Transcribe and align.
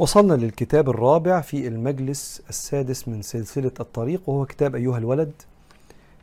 وصلنا 0.00 0.34
للكتاب 0.34 0.90
الرابع 0.90 1.40
في 1.40 1.68
المجلس 1.68 2.42
السادس 2.48 3.08
من 3.08 3.22
سلسلة 3.22 3.72
الطريق 3.80 4.28
وهو 4.28 4.44
كتاب 4.46 4.74
أيها 4.74 4.98
الولد 4.98 5.32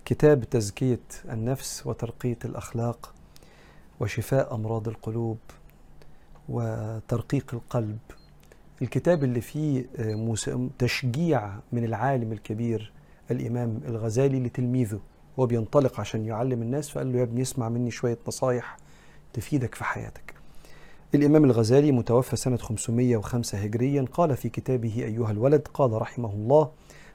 كتاب 0.05 0.43
تزكية 0.43 0.99
النفس 1.29 1.87
وترقية 1.87 2.37
الأخلاق 2.45 3.13
وشفاء 3.99 4.55
أمراض 4.55 4.87
القلوب 4.87 5.37
وترقيق 6.49 7.53
القلب. 7.53 7.97
الكتاب 8.81 9.23
اللي 9.23 9.41
فيه 9.41 9.85
تشجيع 10.79 11.53
من 11.71 11.83
العالم 11.83 12.31
الكبير 12.31 12.91
الإمام 13.31 13.79
الغزالي 13.87 14.39
لتلميذه 14.39 14.99
هو 15.39 15.45
بينطلق 15.45 15.99
عشان 15.99 16.25
يعلم 16.25 16.61
الناس 16.61 16.89
فقال 16.89 17.11
له 17.13 17.17
يا 17.19 17.23
ابني 17.23 17.41
اسمع 17.41 17.69
مني 17.69 17.91
شوية 17.91 18.17
نصايح 18.27 18.77
تفيدك 19.33 19.75
في 19.75 19.83
حياتك. 19.83 20.36
الإمام 21.15 21.45
الغزالي 21.45 21.91
متوفى 21.91 22.35
سنة 22.35 22.57
505 22.57 23.57
هجريا 23.57 24.05
قال 24.13 24.37
في 24.37 24.49
كتابه 24.49 24.93
أيها 24.97 25.31
الولد 25.31 25.67
قال 25.73 25.91
رحمه 26.01 26.33
الله 26.33 26.71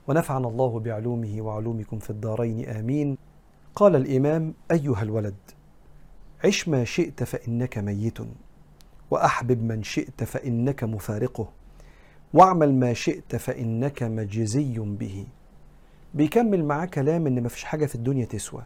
ونفعنا 0.09 0.49
الله 0.49 0.81
بعلومه 0.81 1.43
وعلومكم 1.43 1.99
في 1.99 2.11
الدارين 2.11 2.69
آمين. 2.69 3.19
قال 3.75 3.97
الإمام 3.97 4.55
أيها 4.71 5.03
الولد 5.03 5.35
عش 6.45 6.69
ما 6.69 6.85
شئت 6.85 7.23
فإنك 7.25 7.79
ميت 7.79 8.19
وأحبب 9.11 9.63
من 9.63 9.83
شئت 9.83 10.25
فإنك 10.25 10.85
مفارقه 10.85 11.49
واعمل 12.35 12.75
ما 12.75 12.93
شئت 12.93 13.37
فإنك 13.37 14.03
مجزي 14.03 14.79
به. 14.79 15.27
بيكمل 16.15 16.65
معاه 16.65 16.87
كلام 16.87 17.27
إن 17.27 17.43
مفيش 17.43 17.65
حاجة 17.65 17.87
في 17.87 17.95
الدنيا 17.95 18.25
تسوى. 18.25 18.63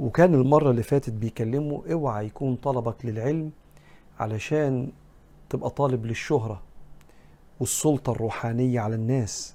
وكان 0.00 0.34
المرة 0.34 0.70
اللي 0.70 0.82
فاتت 0.82 1.12
بيكلمه 1.12 1.82
اوعى 1.92 2.26
يكون 2.26 2.56
طلبك 2.56 3.06
للعلم 3.06 3.50
علشان 4.20 4.88
تبقى 5.50 5.70
طالب 5.70 6.06
للشهرة 6.06 6.62
والسلطة 7.60 8.12
الروحانية 8.12 8.80
على 8.80 8.94
الناس 8.94 9.54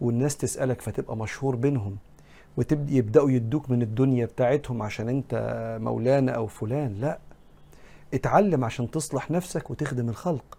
والناس 0.00 0.36
تسألك 0.36 0.80
فتبقى 0.80 1.16
مشهور 1.16 1.56
بينهم 1.56 1.96
وتبدأ 2.56 2.92
يبدأوا 2.92 3.30
يدوك 3.30 3.70
من 3.70 3.82
الدنيا 3.82 4.26
بتاعتهم 4.26 4.82
عشان 4.82 5.08
أنت 5.08 5.34
مولانا 5.82 6.32
أو 6.32 6.46
فلان 6.46 6.94
لا. 7.00 7.18
اتعلم 8.14 8.64
عشان 8.64 8.90
تصلح 8.90 9.30
نفسك 9.30 9.70
وتخدم 9.70 10.08
الخلق. 10.08 10.58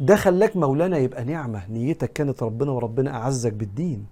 ده 0.00 0.16
خلاك 0.16 0.56
مولانا 0.56 0.98
يبقى 0.98 1.24
نعمة 1.24 1.70
نيتك 1.70 2.12
كانت 2.12 2.42
ربنا 2.42 2.70
وربنا 2.70 3.16
أعزك 3.16 3.52
بالدين. 3.52 4.06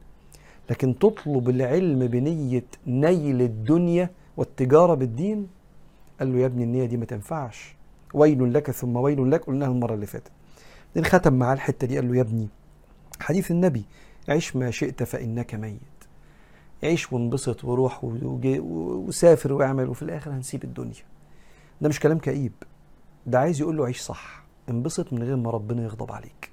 لكن 0.71 0.99
تطلب 0.99 1.49
العلم 1.49 2.07
بنية 2.07 2.65
نيل 2.87 3.43
الدنيا 3.43 4.11
والتجارة 4.37 4.95
بالدين؟ 4.95 5.49
قال 6.19 6.33
له 6.33 6.39
يا 6.39 6.47
ابني 6.47 6.65
النية 6.65 6.85
دي 6.87 6.97
ما 6.97 7.05
تنفعش. 7.05 7.75
ويل 8.15 8.55
لك 8.55 8.71
ثم 8.71 8.97
ويل 8.97 9.31
لك 9.31 9.45
قلناها 9.45 9.69
المرة 9.69 9.95
اللي 9.95 10.07
فاتت. 10.07 10.33
بعدين 10.89 11.05
ختم 11.11 11.33
معاه 11.33 11.55
الحتة 11.55 11.87
دي 11.87 11.97
قال 11.97 12.09
له 12.09 12.17
يا 12.17 12.21
ابني 12.23 12.49
حديث 13.21 13.51
النبي 13.51 13.85
عيش 14.29 14.57
ما 14.57 14.71
شئت 14.71 15.03
فإنك 15.03 15.55
ميت. 15.55 15.81
عيش 16.83 17.13
وانبسط 17.13 17.65
وروح 17.65 18.01
وسافر 18.05 19.53
واعمل 19.53 19.89
وفي 19.89 20.03
الآخر 20.03 20.31
هنسيب 20.31 20.65
الدنيا. 20.65 21.03
ده 21.81 21.89
مش 21.89 22.01
كلام 22.01 22.19
كئيب. 22.19 22.53
ده 23.27 23.39
عايز 23.39 23.61
يقول 23.61 23.77
له 23.77 23.85
عيش 23.87 24.01
صح. 24.01 24.45
انبسط 24.71 25.13
من 25.13 25.23
غير 25.23 25.37
ما 25.37 25.51
ربنا 25.51 25.83
يغضب 25.83 26.13
عليك. 26.13 26.51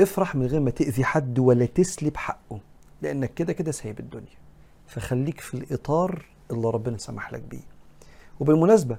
افرح 0.00 0.34
من 0.34 0.46
غير 0.46 0.60
ما 0.60 0.70
تأذي 0.70 1.04
حد 1.04 1.38
ولا 1.38 1.66
تسلب 1.66 2.16
حقه 2.16 2.60
لأنك 3.02 3.34
كده 3.34 3.52
كده 3.52 3.72
سايب 3.72 4.00
الدنيا. 4.00 4.40
فخليك 4.86 5.40
في 5.40 5.54
الإطار 5.54 6.24
اللي 6.50 6.70
ربنا 6.70 6.98
سمح 6.98 7.32
لك 7.32 7.42
بيه. 7.42 7.60
وبالمناسبة 8.40 8.96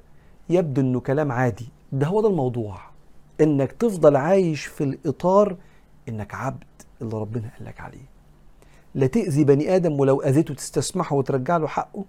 يبدو 0.53 0.81
إنه 0.81 0.99
كلام 0.99 1.31
عادي. 1.31 1.69
ده 1.91 2.07
هو 2.07 2.21
ده 2.21 2.27
الموضوع. 2.27 2.77
إنك 3.41 3.71
تفضل 3.71 4.15
عايش 4.15 4.65
في 4.65 4.83
الإطار 4.83 5.55
إنك 6.09 6.35
عبد 6.35 6.63
اللي 7.01 7.17
ربنا 7.17 7.49
قال 7.57 7.67
لك 7.67 7.81
عليه. 7.81 8.11
لا 8.95 9.07
تأذي 9.07 9.43
بني 9.43 9.75
آدم 9.75 9.99
ولو 9.99 10.21
أذيته 10.21 10.53
تستسمحه 10.53 11.15
وترجع 11.15 11.57
له 11.57 11.67
حقه 11.67 12.05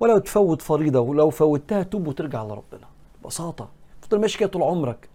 ولو 0.00 0.18
تفوت 0.18 0.62
فريضة 0.62 1.00
ولو 1.00 1.30
فوتها 1.30 1.82
توب 1.82 2.06
وترجع 2.06 2.42
لربنا 2.42 2.86
ببساطة. 3.22 3.68
تفضل 4.02 4.20
ماشي 4.20 4.38
كده 4.38 4.48
طول 4.48 4.62
عمرك. 4.62 5.08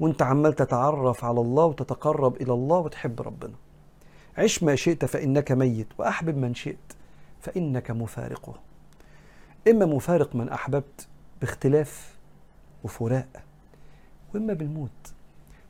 وأنت 0.00 0.22
عمال 0.22 0.52
تتعرف 0.52 1.24
على 1.24 1.40
الله 1.40 1.64
وتتقرب 1.64 2.36
إلى 2.36 2.52
الله 2.52 2.78
وتحب 2.78 3.20
ربنا. 3.20 3.54
عش 4.38 4.62
ما 4.62 4.74
شئت 4.74 5.04
فإنك 5.04 5.52
ميت 5.52 5.88
وأحبب 5.98 6.36
من 6.36 6.54
شئت 6.54 6.92
فإنك 7.40 7.90
مفارقه. 7.90 8.54
إما 9.68 9.86
مفارق 9.86 10.36
من 10.36 10.48
أحببت 10.48 11.06
باختلاف 11.40 12.16
وفراق 12.84 13.28
وإما 14.34 14.52
بالموت. 14.52 14.90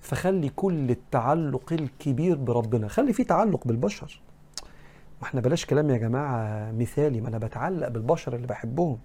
فخلي 0.00 0.48
كل 0.48 0.90
التعلق 0.90 1.72
الكبير 1.72 2.36
بربنا. 2.36 2.88
خلي 2.88 3.12
فيه 3.12 3.24
تعلق 3.24 3.66
بالبشر. 3.66 4.20
ما 5.20 5.28
إحنا 5.28 5.40
بلاش 5.40 5.66
كلام 5.66 5.90
يا 5.90 5.96
جماعة 5.96 6.72
مثالي 6.72 7.20
ما 7.20 7.28
أنا 7.28 7.38
بتعلق 7.38 7.88
بالبشر 7.88 8.36
اللي 8.36 8.46
بحبهم. 8.46 8.98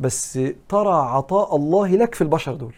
بس 0.00 0.38
ترى 0.68 0.94
عطاء 0.94 1.56
الله 1.56 1.88
لك 1.88 2.14
في 2.14 2.22
البشر 2.22 2.54
دول. 2.54 2.74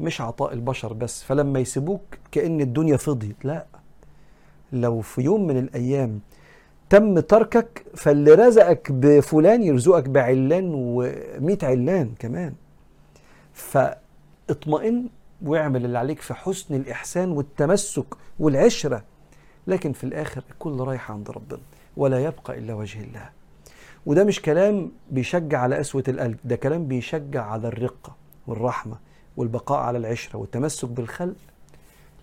مش 0.00 0.20
عطاء 0.20 0.52
البشر 0.52 0.92
بس. 0.92 1.22
فلما 1.22 1.58
يسيبوك 1.58 2.18
كأن 2.32 2.60
الدنيا 2.60 2.96
فضيت. 2.96 3.44
لا. 3.44 3.66
لو 4.72 5.00
في 5.00 5.20
يوم 5.20 5.46
من 5.46 5.58
الأيام 5.58 6.20
تم 6.90 7.20
تركك 7.20 7.84
فاللي 7.94 8.34
رزقك 8.34 8.92
بفلان 8.92 9.62
يرزقك 9.62 10.08
بعلان 10.08 10.70
ومئة 10.74 11.66
علان 11.66 12.14
كمان. 12.18 12.54
فاطمئن 13.52 15.08
واعمل 15.42 15.84
اللي 15.84 15.98
عليك 15.98 16.20
في 16.20 16.34
حسن 16.34 16.74
الإحسان 16.74 17.30
والتمسك 17.30 18.06
والعشرة. 18.38 19.04
لكن 19.66 19.92
في 19.92 20.04
الآخر 20.04 20.42
الكل 20.50 20.80
رايح 20.80 21.10
عند 21.10 21.30
ربنا 21.30 21.60
ولا 21.96 22.24
يبقى 22.24 22.58
إلا 22.58 22.74
وجه 22.74 23.00
الله. 23.04 23.30
وده 24.06 24.24
مش 24.24 24.42
كلام 24.42 24.92
بيشجع 25.10 25.60
على 25.60 25.76
قسوة 25.76 26.04
القلب 26.08 26.36
ده 26.44 26.56
كلام 26.56 26.86
بيشجع 26.86 27.44
على 27.44 27.68
الرقة 27.68 28.16
والرحمة 28.46 28.96
والبقاء 29.36 29.78
على 29.78 29.98
العشرة 29.98 30.38
والتمسك 30.38 30.88
بالخلق. 30.88 31.36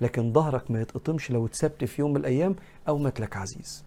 لكن 0.02 0.34
ظهرك 0.34 0.72
ما 0.72 0.82
يتقطمش 0.82 1.32
لو 1.32 1.46
اتسبت 1.46 1.84
في 1.84 2.02
يوم 2.02 2.12
من 2.12 2.18
الأيام 2.18 2.56
أو 2.88 2.98
مات 2.98 3.20
لك 3.20 3.38
عزيز. 3.38 3.84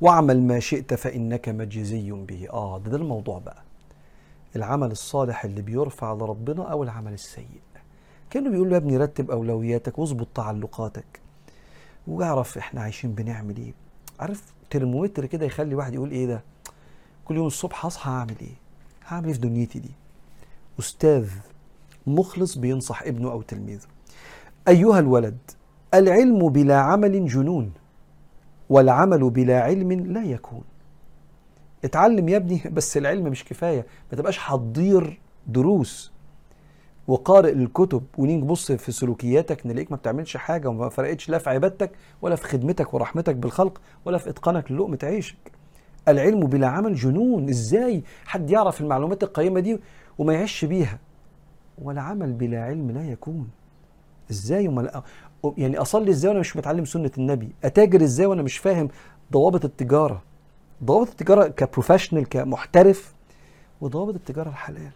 واعمل 0.00 0.42
ما 0.42 0.60
شئت 0.60 0.94
فإنك 0.94 1.48
مجزي 1.48 2.10
به. 2.12 2.48
آه 2.52 2.78
ده, 2.78 2.90
ده 2.90 2.96
الموضوع 2.96 3.38
بقى. 3.38 3.62
العمل 4.56 4.90
الصالح 4.90 5.44
اللي 5.44 5.62
بيرفع 5.62 6.12
لربنا 6.12 6.62
أو 6.72 6.82
العمل 6.82 7.12
السيء. 7.12 7.46
كانوا 8.30 8.50
بيقول 8.50 8.68
له 8.68 8.72
يا 8.72 8.78
ابني 8.78 8.96
رتب 8.96 9.30
أولوياتك 9.30 9.98
واظبط 9.98 10.28
تعلقاتك. 10.34 11.20
واعرف 12.06 12.58
إحنا 12.58 12.80
عايشين 12.80 13.12
بنعمل 13.14 13.56
إيه. 13.56 13.72
عارف 14.20 14.52
ترمومتر 14.70 15.26
كده 15.26 15.46
يخلي 15.46 15.74
واحد 15.74 15.94
يقول 15.94 16.10
إيه 16.10 16.26
ده؟ 16.26 16.42
كل 17.24 17.36
يوم 17.36 17.46
الصبح 17.46 17.86
هصحى 17.86 18.10
هعمل 18.10 18.34
إيه؟ 18.40 18.54
هعمل 19.06 19.26
إيه 19.26 19.32
في 19.32 19.38
دنيتي 19.38 19.78
دي؟ 19.78 19.90
أستاذ 20.78 21.28
مخلص 22.06 22.58
بينصح 22.58 23.02
ابنه 23.02 23.30
أو 23.32 23.42
تلميذه. 23.42 23.86
أيها 24.68 24.98
الولد 24.98 25.38
العلم 25.94 26.48
بلا 26.48 26.76
عمل 26.80 27.26
جنون. 27.26 27.72
والعمل 28.70 29.30
بلا 29.30 29.62
علم 29.62 29.92
لا 29.92 30.24
يكون. 30.24 30.62
اتعلم 31.84 32.28
يا 32.28 32.36
ابني 32.36 32.62
بس 32.72 32.96
العلم 32.96 33.24
مش 33.24 33.44
كفاية. 33.44 33.86
ما 34.12 34.18
تبقاش 34.18 34.38
حضير 34.38 35.20
دروس 35.46 36.12
وقارئ 37.08 37.52
الكتب 37.52 38.02
ونيجي 38.18 38.40
نبص 38.40 38.72
في 38.72 38.92
سلوكياتك 38.92 39.66
نلاقيك 39.66 39.90
ما 39.90 39.96
بتعملش 39.96 40.36
حاجة 40.36 40.68
وما 40.68 40.88
فرقتش 40.88 41.28
لا 41.28 41.38
في 41.38 41.50
عبادتك 41.50 41.90
ولا 42.22 42.36
في 42.36 42.44
خدمتك 42.44 42.94
ورحمتك 42.94 43.34
بالخلق 43.34 43.80
ولا 44.04 44.18
في 44.18 44.30
إتقانك 44.30 44.72
للقمه 44.72 44.98
عيشك. 45.02 45.36
العلم 46.08 46.40
بلا 46.40 46.66
عمل 46.66 46.94
جنون. 46.94 47.48
إزاي 47.48 48.02
حد 48.26 48.50
يعرف 48.50 48.80
المعلومات 48.80 49.22
القيمة 49.22 49.60
دي 49.60 49.80
وما 50.18 50.34
يعيش 50.34 50.64
بيها؟ 50.64 50.98
ولا 51.78 52.00
عمل 52.00 52.32
بلا 52.32 52.64
علم 52.64 52.90
لا 52.90 53.08
يكون. 53.08 53.48
إزاي 54.30 54.68
وما 54.68 55.02
يعني 55.58 55.78
أصلي 55.78 56.10
إزاي 56.10 56.28
وأنا 56.28 56.40
مش 56.40 56.56
متعلم 56.56 56.84
سنة 56.84 57.10
النبي؟ 57.18 57.48
أتاجر 57.64 58.02
إزاي 58.02 58.26
وأنا 58.26 58.42
مش 58.42 58.58
فاهم 58.58 58.88
ضوابط 59.32 59.64
التجارة؟ 59.64 60.22
ضوابط 60.84 61.08
التجارة 61.08 61.48
كبروفيشنال 61.48 62.28
كمحترف 62.28 63.14
وضوابط 63.80 64.14
التجارة 64.14 64.48
الحلال. 64.48 64.90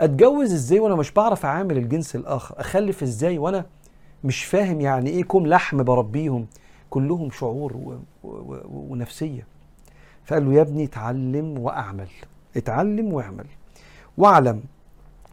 أتجوز 0.00 0.52
إزاي 0.52 0.80
وأنا 0.80 0.94
مش 0.94 1.10
بعرف 1.10 1.46
أعامل 1.46 1.76
الجنس 1.76 2.16
الآخر؟ 2.16 2.60
أخلف 2.60 3.02
إزاي 3.02 3.38
وأنا 3.38 3.64
مش 4.24 4.44
فاهم 4.44 4.80
يعني 4.80 5.10
إيه 5.10 5.24
كوم 5.24 5.46
لحم 5.46 5.82
بربيهم؟ 5.82 6.46
كلهم 6.90 7.30
شعور 7.30 7.76
و... 7.76 7.94
و... 8.24 8.28
و... 8.28 8.60
ونفسية. 8.68 9.46
فقال 10.24 10.44
له 10.46 10.54
يا 10.54 10.62
ابني 10.62 10.84
اتعلم 10.84 11.58
وأعمل 11.58 12.08
اتعلم 12.56 13.12
وأعمل. 13.12 13.46
واعلم 14.18 14.62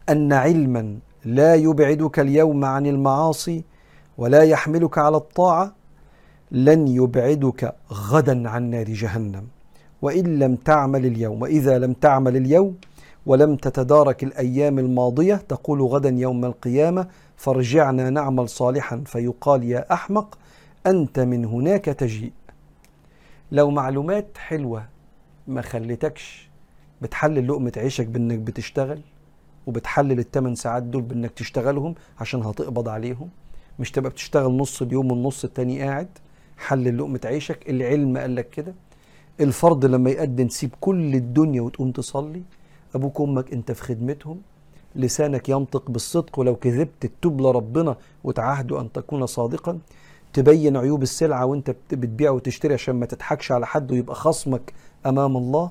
أن 0.08 0.32
علما 0.32 0.98
لا 1.24 1.54
يبعدك 1.54 2.18
اليوم 2.18 2.64
عن 2.64 2.86
المعاصي 2.86 3.64
ولا 4.18 4.42
يحملك 4.42 4.98
على 4.98 5.16
الطاعة 5.16 5.74
لن 6.50 6.88
يبعدك 6.88 7.74
غدا 7.92 8.48
عن 8.48 8.70
نار 8.70 8.84
جهنم. 8.84 9.46
وإن 10.02 10.38
لم 10.38 10.56
تعمل 10.56 11.06
اليوم 11.06 11.42
وإذا 11.42 11.78
لم 11.78 11.92
تعمل 11.92 12.36
اليوم 12.36 12.76
ولم 13.26 13.56
تتدارك 13.56 14.24
الأيام 14.24 14.78
الماضية 14.78 15.34
تقول 15.34 15.82
غدا 15.82 16.08
يوم 16.08 16.44
القيامة 16.44 17.06
فارجعنا 17.36 18.10
نعمل 18.10 18.48
صالحا. 18.48 19.02
فيقال 19.06 19.64
يا 19.64 19.92
أحمق 19.92 20.38
أنت 20.86 21.20
من 21.20 21.44
هناك 21.44 21.84
تجيء. 21.84 22.32
لو 23.52 23.70
معلومات 23.70 24.26
حلوة 24.38 24.84
ما 25.48 25.62
خلتكش 25.62 26.50
بتحلل 27.02 27.48
لقمة 27.48 27.72
عيشك 27.76 28.06
بإنك 28.06 28.38
بتشتغل 28.38 29.00
وبتحلل 29.66 30.18
الثمان 30.18 30.54
ساعات 30.54 30.82
دول 30.82 31.02
بإنك 31.02 31.30
تشتغلهم 31.30 31.94
عشان 32.20 32.42
هتقبض 32.42 32.88
عليهم. 32.88 33.28
مش 33.78 33.90
تبقى 33.90 34.10
بتشتغل 34.10 34.56
نص 34.56 34.82
اليوم 34.82 35.10
والنص 35.12 35.44
التاني 35.44 35.82
قاعد 35.82 36.08
حلل 36.58 36.98
لقمة 36.98 37.20
عيشك. 37.24 37.70
العلم 37.70 38.18
قال 38.18 38.36
لك 38.36 38.50
كده. 38.50 38.74
الفرد 39.40 39.84
لما 39.84 40.10
يقدم 40.10 40.46
تسيب 40.48 40.70
كل 40.80 41.14
الدنيا 41.14 41.60
وتقوم 41.60 41.90
تصلي. 41.90 42.42
أبوك 42.94 43.20
وأمك 43.20 43.52
أنت 43.52 43.72
في 43.72 43.82
خدمتهم. 43.82 44.40
لسانك 44.96 45.48
ينطق 45.48 45.90
بالصدق. 45.90 46.38
ولو 46.38 46.56
كذبت 46.56 46.90
تتوب 47.00 47.40
لربنا 47.40 47.96
وتعهد 48.24 48.72
أن 48.72 48.92
تكون 48.92 49.26
صادقا. 49.26 49.78
تبين 50.32 50.76
عيوب 50.76 51.02
السلعة 51.02 51.44
وأنت 51.44 51.70
بتبيع 51.70 52.30
وتشتري 52.30 52.74
عشان 52.74 52.94
ما 52.94 53.06
تضحكش 53.06 53.52
على 53.52 53.66
حد 53.66 53.92
ويبقى 53.92 54.14
خصمك 54.14 54.72
أمام 55.06 55.36
الله. 55.36 55.70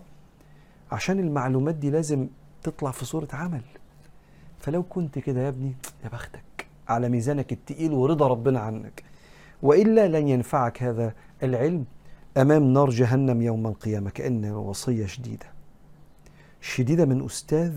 عشان 0.91 1.19
المعلومات 1.19 1.75
دي 1.75 1.89
لازم 1.89 2.27
تطلع 2.63 2.91
في 2.91 3.05
صورة 3.05 3.27
عمل. 3.33 3.61
فلو 4.59 4.83
كنت 4.83 5.19
كده 5.19 5.41
يا 5.41 5.49
ابني 5.49 5.75
يا 6.03 6.09
بختك. 6.09 6.50
على 6.91 7.09
ميزانك 7.09 7.51
التقيل 7.51 7.91
ورضا 7.93 8.27
ربنا 8.27 8.59
عنك. 8.59 9.03
وإلا 9.61 10.07
لن 10.07 10.27
ينفعك 10.27 10.83
هذا 10.83 11.13
العلم 11.43 11.85
أمام 12.37 12.73
نار 12.73 12.89
جهنم 12.89 13.41
يوم 13.41 13.67
القيامة 13.67 14.09
كأن 14.09 14.45
وصية 14.45 15.05
شديدة. 15.05 15.45
شديدة 16.61 17.05
من 17.05 17.25
أستاذ 17.25 17.73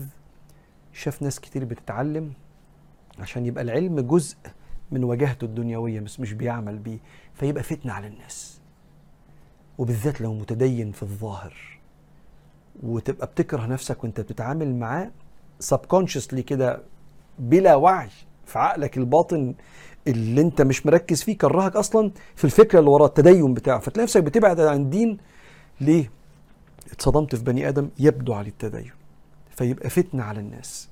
شاف 0.93 1.21
ناس 1.21 1.39
كتير 1.39 1.65
بتتعلم 1.65 2.33
عشان 3.19 3.45
يبقى 3.45 3.63
العلم 3.63 3.99
جزء 3.99 4.37
من 4.91 5.03
وجهته 5.03 5.45
الدنيوية 5.45 5.99
بس 5.99 6.19
مش 6.19 6.33
بيعمل 6.33 6.77
بيه 6.77 6.97
فيبقى 7.33 7.63
فتنة 7.63 7.93
على 7.93 8.07
الناس. 8.07 8.59
وبالذات 9.77 10.21
لو 10.21 10.33
متدين 10.33 10.91
في 10.91 11.03
الظاهر. 11.03 11.53
وتبقى 12.83 13.27
بتكره 13.27 13.65
نفسك 13.65 14.03
وانت 14.03 14.19
بتتعامل 14.19 14.75
معاه 14.75 15.11
سبكونشسلي 15.59 16.43
كده 16.43 16.81
بلا 17.39 17.75
وعي. 17.75 18.09
في 18.45 18.59
عقلك 18.59 18.97
الباطن 18.97 19.53
اللي 20.07 20.41
انت 20.41 20.61
مش 20.61 20.85
مركز 20.85 21.23
فيه 21.23 21.37
كرهك 21.37 21.75
أصلا 21.75 22.11
في 22.35 22.45
الفكرة 22.45 22.79
اللي 22.79 22.89
ورا 22.89 23.05
التدين 23.05 23.53
بتاعه. 23.53 23.79
فتلاقي 23.79 24.03
نفسك 24.03 24.23
بتبعد 24.23 24.59
عن 24.59 24.81
الدين. 24.81 25.17
ليه؟ 25.81 26.11
اتصدمت 26.91 27.35
في 27.35 27.43
بني 27.43 27.69
آدم 27.69 27.89
يبدو 27.99 28.33
عليه 28.33 28.49
التدين 28.49 28.91
فيبقى 29.49 29.89
فتنة 29.89 30.23
على 30.23 30.39
الناس. 30.39 30.89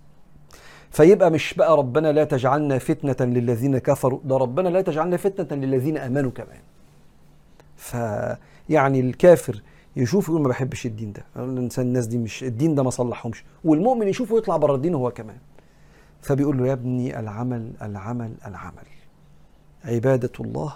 فيبقى 0.91 1.31
مش 1.31 1.53
بقى 1.53 1.77
ربنا 1.77 2.11
لا 2.11 2.23
تجعلنا 2.23 2.77
فتنة 2.77 3.15
للذين 3.25 3.77
كفروا 3.77 4.19
ده 4.23 4.37
ربنا 4.37 4.69
لا 4.69 4.81
تجعلنا 4.81 5.17
فتنة 5.17 5.57
للذين 5.57 5.97
آمنوا 5.97 6.31
كمان. 6.31 6.59
فيعني 7.77 8.99
الكافر 8.99 9.61
يشوف 9.95 10.27
يقول 10.29 10.41
ما 10.41 10.47
بحبش 10.47 10.85
الدين 10.85 11.13
ده. 11.13 11.23
الناس 11.77 12.05
دي 12.07 12.17
مش 12.17 12.43
الدين 12.43 12.75
ده 12.75 12.83
ما 12.83 12.89
صلحهمش 12.89 13.43
والمؤمن 13.63 14.07
يشوفه 14.07 14.37
يطلع 14.37 14.57
بره 14.57 14.75
الدين 14.75 14.95
هو 14.95 15.11
كمان. 15.11 15.37
فبيقول 16.23 16.57
له 16.57 16.67
يا 16.67 16.73
ابني 16.73 17.19
العمل 17.19 17.71
العمل 17.81 18.33
العمل. 18.45 18.85
عبادة 19.85 20.31
الله 20.39 20.75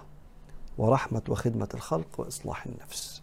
ورحمة 0.77 1.21
وخدمة 1.29 1.69
الخلق 1.73 2.07
وإصلاح 2.17 2.65
النفس. 2.65 3.21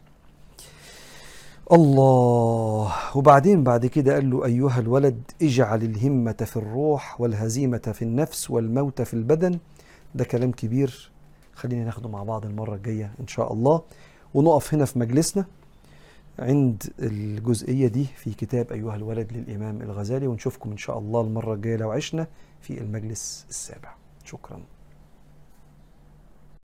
الله. 1.73 2.93
وبعدين 3.15 3.65
بعد 3.65 3.87
كده 3.87 4.15
قال 4.15 4.31
له 4.31 4.45
أيها 4.45 4.81
الولد 4.81 5.23
اجعل 5.43 5.83
الهمة 5.83 6.33
في 6.33 6.57
الروح 6.57 7.21
والهزيمة 7.21 7.79
في 7.79 8.03
النفس 8.03 8.51
والموت 8.51 9.03
في 9.03 9.15
البدن. 9.15 9.59
ده 10.15 10.25
كلام 10.25 10.53
كبير. 10.53 11.11
خلينا 11.55 11.85
ناخده 11.85 12.09
مع 12.09 12.23
بعض 12.23 12.47
المرة 12.47 12.75
الجاية 12.75 13.15
إن 13.21 13.27
شاء 13.27 13.53
الله. 13.53 13.83
ونقف 14.35 14.75
هنا 14.75 14.85
في 14.85 14.99
مجلسنا. 14.99 15.45
عند 16.39 16.83
الجزئية 16.99 17.89
دي 17.89 18.05
في 18.05 18.35
كتاب 18.35 18.73
أيها 18.73 18.97
الولد 18.97 19.33
للإمام 19.33 19.83
الغزالي 19.83 20.27
ونشوفكم 20.27 20.71
إن 20.71 20.77
شاء 20.77 20.99
الله 20.99 21.21
المرة 21.21 21.55
الجاية 21.55 21.77
لو 21.77 21.91
عشنا 21.91 22.27
في 22.61 22.81
المجلس 22.81 23.47
السابع. 23.49 23.95
شكراً. 24.25 24.61